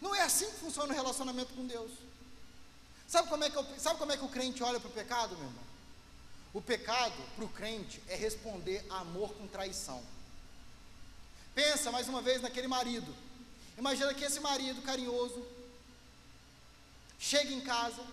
[0.00, 1.92] Não é assim que funciona o relacionamento com Deus.
[3.06, 5.36] Sabe como é que, eu, sabe como é que o crente olha para o pecado,
[5.36, 5.64] meu irmão?
[6.52, 10.02] O pecado para o crente é responder a amor com traição.
[11.54, 13.14] Pensa mais uma vez naquele marido.
[13.76, 15.44] Imagina que esse marido carinhoso
[17.18, 18.04] chega em casa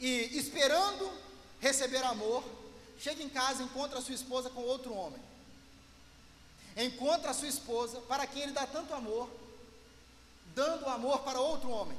[0.00, 1.12] e esperando
[1.62, 2.44] receber amor,
[2.98, 5.22] chega em casa e encontra a sua esposa com outro homem.
[6.76, 9.30] Encontra a sua esposa, para quem ele dá tanto amor,
[10.54, 11.96] dando amor para outro homem.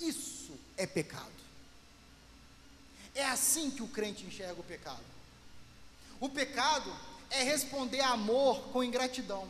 [0.00, 1.40] Isso é pecado.
[3.14, 5.04] É assim que o crente enxerga o pecado.
[6.18, 6.92] O pecado
[7.30, 9.48] é responder amor com ingratidão.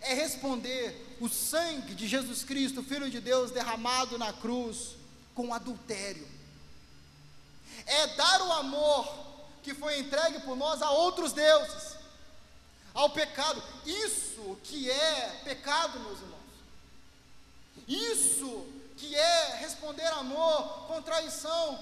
[0.00, 4.96] É responder o sangue de Jesus Cristo, Filho de Deus, derramado na cruz,
[5.34, 6.37] com adultério
[7.88, 9.08] é dar o amor
[9.62, 11.96] que foi entregue por nós a outros deuses,
[12.94, 13.62] ao pecado.
[13.84, 16.38] Isso que é pecado, meus irmãos.
[17.86, 21.78] Isso que é responder amor com traição.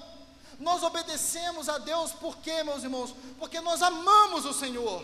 [0.59, 3.13] Nós obedecemos a Deus por quê, meus irmãos?
[3.37, 5.03] Porque nós amamos o Senhor.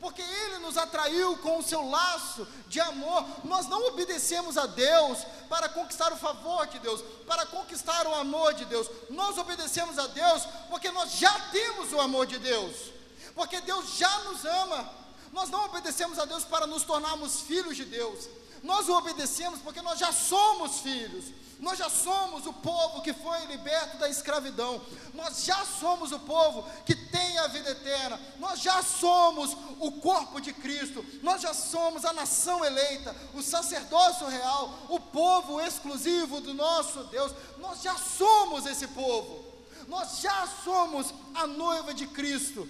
[0.00, 3.24] Porque Ele nos atraiu com o seu laço de amor.
[3.44, 8.54] Nós não obedecemos a Deus para conquistar o favor de Deus, para conquistar o amor
[8.54, 8.88] de Deus.
[9.10, 12.92] Nós obedecemos a Deus porque nós já temos o amor de Deus.
[13.34, 14.88] Porque Deus já nos ama.
[15.32, 18.28] Nós não obedecemos a Deus para nos tornarmos filhos de Deus.
[18.62, 21.26] Nós o obedecemos porque nós já somos filhos.
[21.60, 24.80] Nós já somos o povo que foi liberto da escravidão.
[25.12, 28.20] Nós já somos o povo que tem a vida eterna.
[28.38, 31.04] Nós já somos o corpo de Cristo.
[31.20, 37.32] Nós já somos a nação eleita, o sacerdócio real, o povo exclusivo do nosso Deus.
[37.58, 39.44] Nós já somos esse povo.
[39.88, 42.68] Nós já somos a noiva de Cristo.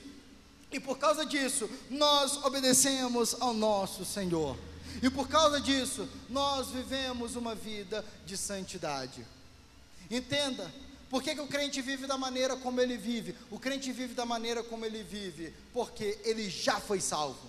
[0.73, 4.57] E por causa disso, nós obedecemos ao nosso Senhor.
[5.03, 9.25] E por causa disso, nós vivemos uma vida de santidade.
[10.11, 10.73] Entenda,
[11.11, 13.35] por que, que, o crente vive da maneira como ele vive?
[13.51, 17.49] O crente vive da maneira como ele vive, porque ele já foi salvo.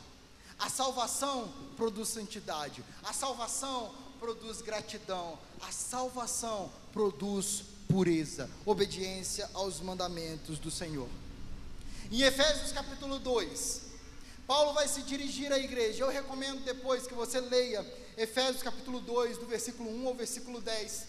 [0.57, 10.59] A salvação produz santidade, a salvação produz gratidão, a salvação produz pureza, obediência aos mandamentos
[10.59, 11.07] do Senhor.
[12.11, 13.88] Em Efésios capítulo 2,
[14.49, 16.03] Paulo vai se dirigir à igreja.
[16.03, 17.85] Eu recomendo depois que você leia
[18.17, 21.05] Efésios capítulo 2, do versículo 1 ao versículo 10.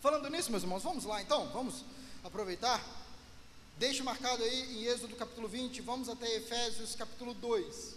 [0.00, 1.84] Falando nisso, meus irmãos, vamos lá então, vamos
[2.22, 2.80] aproveitar.
[3.76, 7.96] Deixe marcado aí em Êxodo capítulo 20, vamos até Efésios capítulo 2.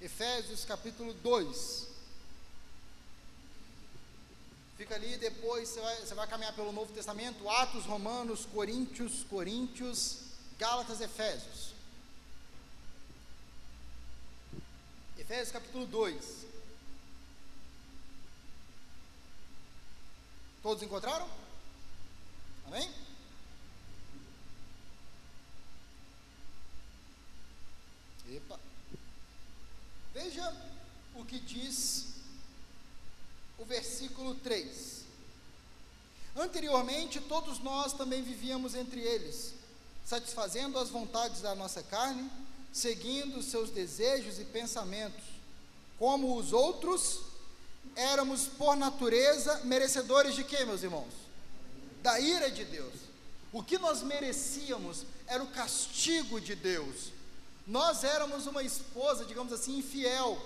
[0.00, 1.95] Efésios capítulo 2.
[4.76, 10.18] Fica ali, depois você vai, você vai caminhar pelo Novo Testamento, Atos, Romanos, Coríntios, Coríntios,
[10.58, 11.74] Gálatas, Efésios.
[15.16, 16.46] Efésios capítulo 2.
[20.62, 21.28] Todos encontraram?
[22.66, 22.92] Amém?
[28.28, 28.60] Epa.
[30.12, 30.54] Veja
[31.14, 32.15] o que diz
[33.58, 35.04] o versículo 3.
[36.36, 39.54] Anteriormente, todos nós também vivíamos entre eles,
[40.04, 42.30] satisfazendo as vontades da nossa carne,
[42.72, 45.24] seguindo seus desejos e pensamentos.
[45.98, 47.20] Como os outros,
[47.94, 51.12] éramos por natureza merecedores de quê, meus irmãos?
[52.02, 52.92] Da ira de Deus.
[53.50, 57.12] O que nós merecíamos era o castigo de Deus.
[57.66, 60.38] Nós éramos uma esposa, digamos assim, infiel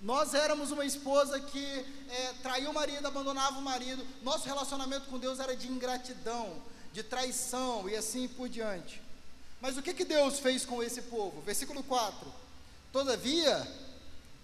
[0.00, 4.06] nós éramos uma esposa que é, traiu o marido, abandonava o marido.
[4.22, 9.02] Nosso relacionamento com Deus era de ingratidão, de traição e assim por diante.
[9.60, 11.40] Mas o que, que Deus fez com esse povo?
[11.40, 12.32] Versículo 4:
[12.92, 13.66] Todavia,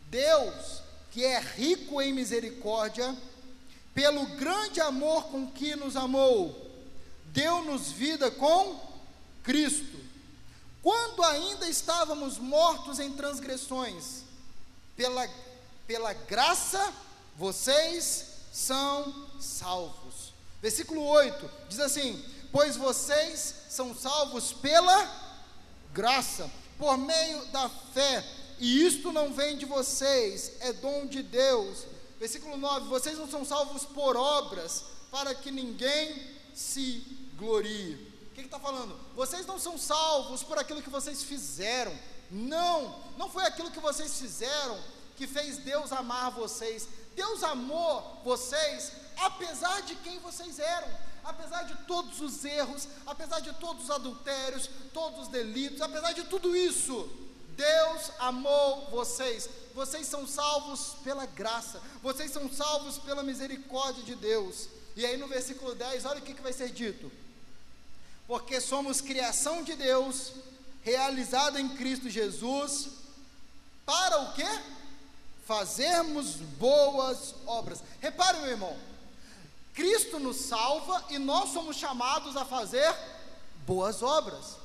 [0.08, 3.14] Deus, que é rico em misericórdia,
[3.94, 6.70] pelo grande amor com que nos amou,
[7.26, 8.80] deu-nos vida com
[9.42, 10.00] Cristo.
[10.82, 14.24] Quando ainda estávamos mortos em transgressões,
[14.96, 15.28] pela,
[15.86, 16.92] pela graça
[17.36, 20.32] vocês são salvos.
[20.60, 25.10] Versículo 8 diz assim: Pois vocês são salvos pela
[25.92, 28.24] graça, por meio da fé,
[28.58, 31.84] e isto não vem de vocês, é dom de Deus.
[32.20, 37.04] Versículo 9: Vocês não são salvos por obras, para que ninguém se
[37.36, 37.94] glorie.
[38.30, 38.98] O que está falando?
[39.14, 41.92] Vocês não são salvos por aquilo que vocês fizeram,
[42.32, 44.78] não, não foi aquilo que vocês fizeram
[45.16, 46.88] que fez Deus amar vocês.
[47.14, 50.88] Deus amou vocês apesar de quem vocês eram,
[51.22, 56.24] apesar de todos os erros, apesar de todos os adultérios, todos os delitos, apesar de
[56.24, 57.08] tudo isso.
[57.50, 59.48] Deus amou vocês.
[59.74, 61.82] Vocês são salvos pela graça.
[62.02, 64.68] Vocês são salvos pela misericórdia de Deus.
[64.96, 67.12] E aí no versículo 10, olha o que, que vai ser dito.
[68.26, 70.32] Porque somos criação de Deus
[70.82, 72.88] realizada em Cristo Jesus,
[73.84, 74.48] para o quê?
[75.46, 77.82] Fazermos boas obras.
[78.00, 78.76] Repare, meu irmão,
[79.74, 82.94] Cristo nos salva e nós somos chamados a fazer
[83.66, 84.56] boas obras.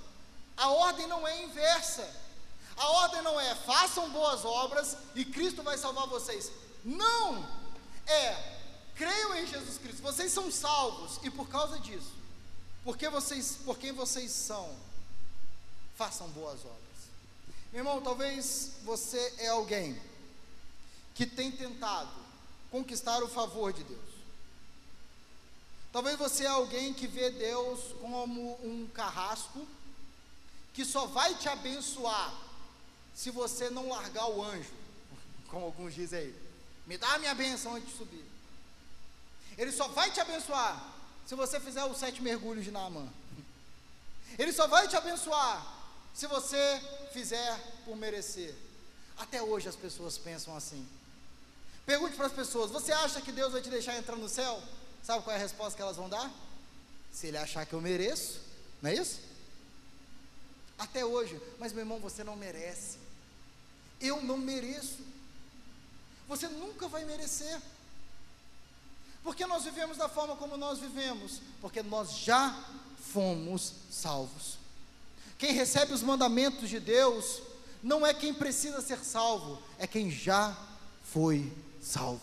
[0.56, 2.08] A ordem não é inversa.
[2.76, 6.52] A ordem não é façam boas obras e Cristo vai salvar vocês.
[6.84, 7.46] Não!
[8.06, 8.58] É
[8.98, 10.02] creiam em Jesus Cristo.
[10.02, 12.12] Vocês são salvos e por causa disso,
[12.84, 14.76] porque vocês, por quem vocês são,
[15.98, 16.78] façam boas obras.
[17.72, 20.00] Meu irmão, talvez você é alguém
[21.16, 22.12] que tem tentado
[22.70, 24.08] conquistar o favor de Deus.
[25.92, 29.68] Talvez você é alguém que vê Deus como um carrasco
[30.74, 32.32] que só vai te abençoar
[33.16, 34.70] se você não largar o anjo,
[35.50, 36.36] como alguns dizem aí.
[36.86, 38.24] Me dá a minha benção antes de subir.
[39.58, 40.94] Ele só vai te abençoar
[41.26, 43.08] se você fizer os sete mergulhos de Naamã.
[44.38, 45.77] Ele só vai te abençoar
[46.18, 46.82] se você
[47.14, 47.56] fizer
[47.86, 48.56] por merecer.
[49.20, 50.84] Até hoje as pessoas pensam assim.
[51.86, 54.60] Pergunte para as pessoas: você acha que Deus vai te deixar entrar no céu?
[55.04, 56.34] Sabe qual é a resposta que elas vão dar?
[57.12, 58.42] Se ele achar que eu mereço,
[58.82, 59.20] não é isso?
[60.80, 62.98] Até hoje, mas meu irmão, você não merece.
[64.02, 65.00] Eu não mereço.
[66.28, 67.62] Você nunca vai merecer.
[69.24, 71.42] Porque nós vivemos da forma como nós vivemos?
[71.62, 72.60] Porque nós já
[73.14, 74.58] fomos salvos.
[75.38, 77.42] Quem recebe os mandamentos de Deus
[77.84, 80.58] não é quem precisa ser salvo, é quem já
[81.04, 82.22] foi salvo.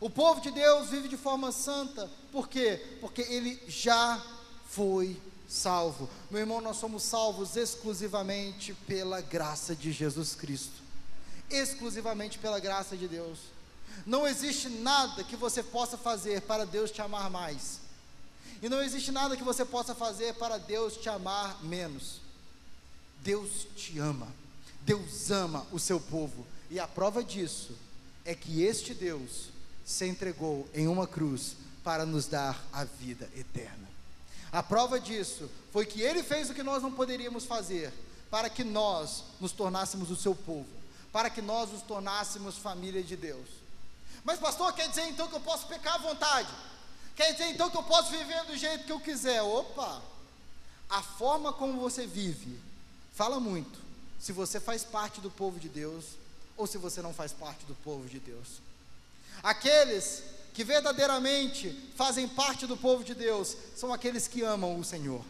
[0.00, 2.98] O povo de Deus vive de forma santa, por quê?
[3.00, 4.20] Porque ele já
[4.68, 6.08] foi salvo.
[6.30, 10.82] Meu irmão, nós somos salvos exclusivamente pela graça de Jesus Cristo.
[11.50, 13.38] Exclusivamente pela graça de Deus.
[14.06, 17.81] Não existe nada que você possa fazer para Deus te amar mais.
[18.62, 22.20] E não existe nada que você possa fazer para Deus te amar menos.
[23.18, 24.28] Deus te ama.
[24.82, 26.46] Deus ama o seu povo.
[26.70, 27.76] E a prova disso
[28.24, 29.48] é que este Deus
[29.84, 33.90] se entregou em uma cruz para nos dar a vida eterna.
[34.52, 37.92] A prova disso foi que ele fez o que nós não poderíamos fazer,
[38.30, 40.68] para que nós nos tornássemos o seu povo,
[41.12, 43.48] para que nós nos tornássemos família de Deus.
[44.24, 46.48] Mas, pastor, quer dizer então que eu posso pecar à vontade?
[47.14, 49.42] Quer dizer então que eu posso viver do jeito que eu quiser?
[49.42, 50.02] Opa!
[50.88, 52.58] A forma como você vive
[53.14, 53.78] fala muito
[54.18, 56.04] se você faz parte do povo de Deus
[56.56, 58.60] ou se você não faz parte do povo de Deus.
[59.42, 60.22] Aqueles
[60.54, 65.24] que verdadeiramente fazem parte do povo de Deus são aqueles que amam o Senhor.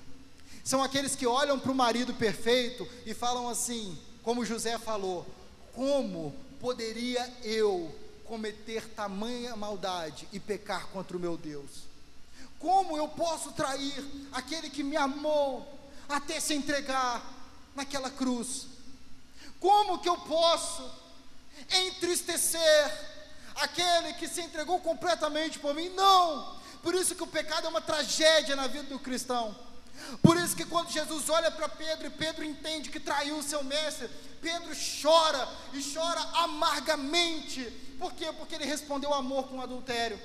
[0.64, 5.26] São aqueles que olham para o marido perfeito e falam assim, como José falou:
[5.72, 7.93] Como poderia eu
[8.33, 11.83] cometer tamanha maldade e pecar contra o meu Deus?
[12.59, 14.03] Como eu posso trair
[14.33, 17.22] aquele que me amou até se entregar
[17.76, 18.68] naquela cruz?
[19.61, 20.91] Como que eu posso
[21.89, 22.91] entristecer
[23.57, 25.91] aquele que se entregou completamente por mim?
[25.91, 26.59] Não!
[26.83, 29.55] Por isso que o pecado é uma tragédia na vida do cristão.
[30.22, 33.62] Por isso que quando Jesus olha para Pedro e Pedro entende que traiu o seu
[33.62, 34.09] mestre,
[34.41, 37.91] Pedro chora e chora amargamente.
[38.03, 38.32] Por quê?
[38.32, 40.18] Porque ele respondeu amor com adultério.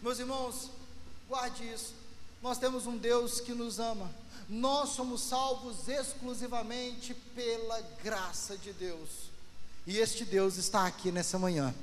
[0.00, 0.70] Meus irmãos,
[1.28, 1.92] guarde isso.
[2.40, 4.10] Nós temos um Deus que nos ama.
[4.48, 9.10] Nós somos salvos exclusivamente pela graça de Deus.
[9.86, 11.74] E este Deus está aqui nessa manhã.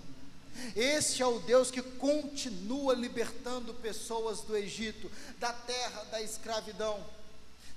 [0.76, 7.00] Este é o Deus que continua libertando pessoas do Egito, da terra da escravidão.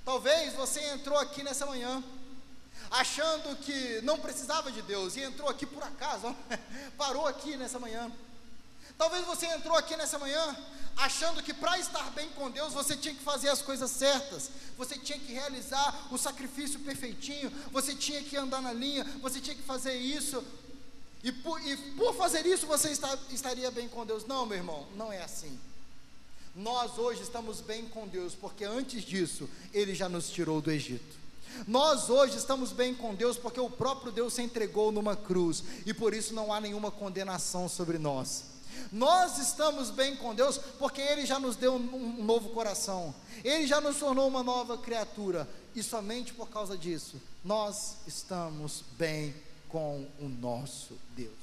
[0.03, 2.03] Talvez você entrou aqui nessa manhã
[2.93, 6.33] achando que não precisava de Deus e entrou aqui por acaso,
[6.95, 8.11] parou aqui nessa manhã.
[8.99, 10.55] Talvez você entrou aqui nessa manhã
[10.95, 14.95] achando que para estar bem com Deus você tinha que fazer as coisas certas, você
[14.95, 19.63] tinha que realizar o sacrifício perfeitinho, você tinha que andar na linha, você tinha que
[19.63, 20.43] fazer isso,
[21.23, 24.23] e por, e por fazer isso você está, estaria bem com Deus.
[24.27, 25.59] Não, meu irmão, não é assim.
[26.55, 31.22] Nós hoje estamos bem com Deus, porque antes disso, Ele já nos tirou do Egito.
[31.67, 35.93] Nós hoje estamos bem com Deus porque o próprio Deus se entregou numa cruz e
[35.93, 38.45] por isso não há nenhuma condenação sobre nós.
[38.91, 43.79] Nós estamos bem com Deus porque Ele já nos deu um novo coração, Ele já
[43.79, 49.33] nos tornou uma nova criatura e somente por causa disso nós estamos bem
[49.69, 51.33] com o nosso Deus.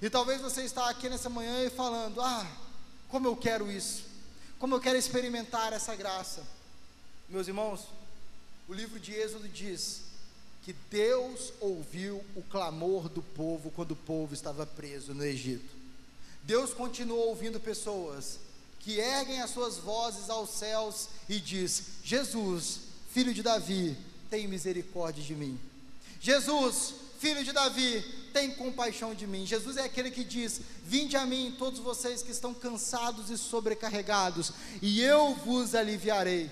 [0.00, 2.46] E talvez você está aqui nessa manhã e falando: "Ah,
[3.08, 4.04] como eu quero isso.
[4.58, 6.44] Como eu quero experimentar essa graça".
[7.28, 7.80] Meus irmãos,
[8.68, 10.02] o livro de Êxodo diz
[10.62, 15.74] que Deus ouviu o clamor do povo quando o povo estava preso no Egito.
[16.42, 18.38] Deus continuou ouvindo pessoas
[18.80, 23.96] que erguem as suas vozes aos céus e diz: Jesus, filho de Davi,
[24.28, 25.58] tem misericórdia de mim.
[26.20, 28.04] Jesus, filho de Davi,
[28.34, 29.46] tem compaixão de mim.
[29.46, 34.52] Jesus é aquele que diz: Vinde a mim, todos vocês que estão cansados e sobrecarregados,
[34.82, 36.50] e eu vos aliviarei.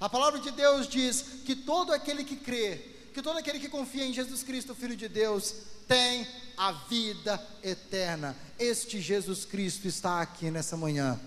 [0.00, 2.76] A palavra de Deus diz que todo aquele que crê,
[3.12, 5.54] que todo aquele que confia em Jesus Cristo, Filho de Deus,
[5.88, 6.26] tem
[6.56, 8.36] a vida eterna.
[8.58, 11.18] Este Jesus Cristo está aqui nessa manhã.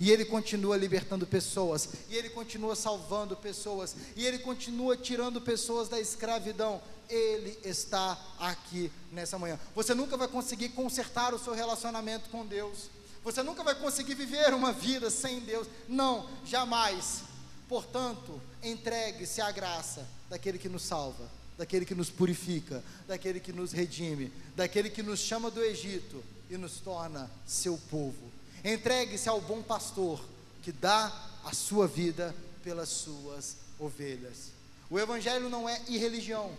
[0.00, 5.88] E Ele continua libertando pessoas, e Ele continua salvando pessoas, e Ele continua tirando pessoas
[5.88, 6.80] da escravidão.
[7.08, 9.58] Ele está aqui nessa manhã.
[9.74, 12.90] Você nunca vai conseguir consertar o seu relacionamento com Deus.
[13.24, 15.66] Você nunca vai conseguir viver uma vida sem Deus.
[15.88, 17.22] Não, jamais.
[17.68, 21.28] Portanto, entregue-se à graça daquele que nos salva.
[21.58, 26.56] daquele que nos purifica, daquele que nos redime, daquele que nos chama do Egito e
[26.56, 28.30] nos torna seu povo.
[28.64, 30.24] Entregue-se ao bom pastor
[30.62, 31.12] que dá
[31.44, 34.52] a sua vida pelas suas ovelhas.
[34.88, 36.52] O Evangelho não é irreligião,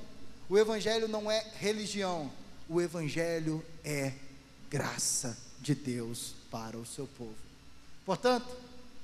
[0.49, 2.29] o Evangelho não é religião,
[2.67, 4.13] o Evangelho é
[4.69, 7.35] graça de Deus para o seu povo.
[8.05, 8.49] Portanto,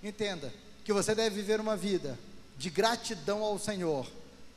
[0.04, 0.54] entenda
[0.86, 2.18] que você deve viver uma vida
[2.58, 4.08] de gratidão ao Senhor,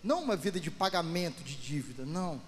[0.04, 2.40] não uma vida de pagamento de dívida, não.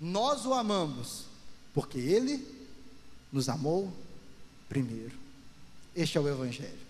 [0.00, 1.26] Nós o amamos
[1.74, 2.44] porque Ele
[3.30, 3.92] nos amou
[4.68, 5.16] primeiro.
[5.94, 6.87] Este é o Evangelho.